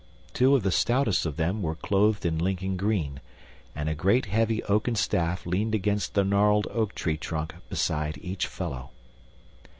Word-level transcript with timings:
Two 0.33 0.55
of 0.55 0.63
the 0.63 0.71
stoutest 0.71 1.27
of 1.27 1.37
them 1.37 1.61
were 1.61 1.75
clothed 1.75 2.25
in 2.25 2.39
Lincoln 2.39 2.75
green, 2.75 3.21
and 3.75 3.87
a 3.87 3.93
great 3.93 4.25
heavy 4.25 4.63
oaken 4.63 4.95
staff 4.95 5.45
leaned 5.45 5.75
against 5.75 6.15
the 6.15 6.23
gnarled 6.23 6.65
oak 6.71 6.95
tree 6.95 7.17
trunk 7.17 7.53
beside 7.69 8.17
each 8.19 8.47
fellow. 8.47 8.89